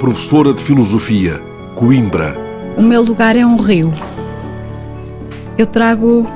[0.00, 1.42] professora de Filosofia,
[1.74, 2.34] Coimbra.
[2.74, 3.92] O meu lugar é um rio.
[5.58, 6.26] Eu trago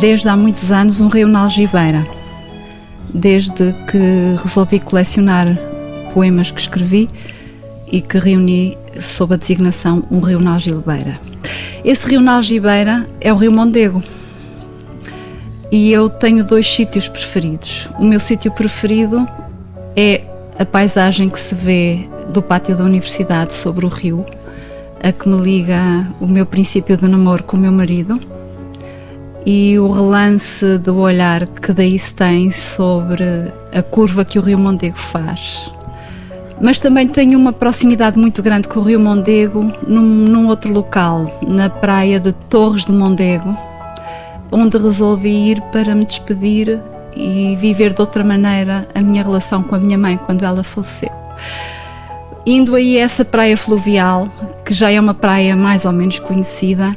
[0.00, 2.06] desde há muitos anos um rio na Algibeira.
[3.12, 5.46] Desde que resolvi colecionar
[6.14, 7.06] poemas que escrevi
[7.86, 11.20] e que reuni sob a designação Um Rio na Algibeira.
[11.84, 14.02] Esse rio na Algibeira é o Rio Mondego.
[15.70, 17.90] E eu tenho dois sítios preferidos.
[17.98, 19.28] O meu sítio preferido
[19.94, 20.22] é
[20.58, 24.24] a paisagem que se vê do pátio da universidade sobre o rio,
[25.02, 28.20] a que me liga o meu princípio de namoro com o meu marido
[29.44, 33.24] e o relance do olhar que daí se tem sobre
[33.72, 35.70] a curva que o Rio Mondego faz.
[36.60, 41.40] Mas também tenho uma proximidade muito grande com o Rio Mondego num, num outro local,
[41.42, 43.56] na praia de Torres de Mondego,
[44.50, 46.78] onde resolvi ir para me despedir
[47.14, 51.10] e viver de outra maneira a minha relação com a minha mãe quando ela faleceu.
[52.44, 54.28] Indo aí a essa praia fluvial,
[54.64, 56.96] que já é uma praia mais ou menos conhecida,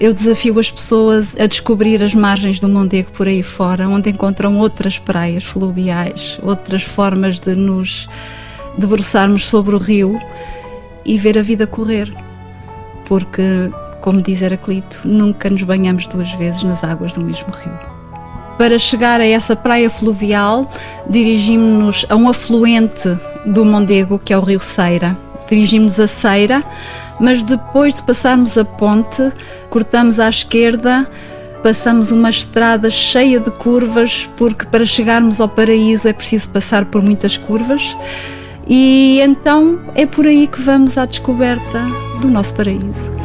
[0.00, 4.58] eu desafio as pessoas a descobrir as margens do Mondego por aí fora, onde encontram
[4.58, 8.08] outras praias fluviais, outras formas de nos
[8.78, 10.18] debruçarmos sobre o rio
[11.04, 12.10] e ver a vida correr.
[13.04, 17.89] Porque, como diz Heraclito, nunca nos banhamos duas vezes nas águas do mesmo rio.
[18.60, 20.70] Para chegar a essa praia fluvial,
[21.08, 23.08] dirigimos-nos a um afluente
[23.46, 25.16] do Mondego, que é o rio Ceira.
[25.48, 26.62] Dirigimos a Ceira,
[27.18, 29.32] mas depois de passarmos a ponte,
[29.70, 31.08] cortamos à esquerda,
[31.62, 37.00] passamos uma estrada cheia de curvas, porque para chegarmos ao paraíso é preciso passar por
[37.00, 37.96] muitas curvas.
[38.68, 41.82] E então é por aí que vamos à descoberta
[42.20, 43.19] do nosso paraíso.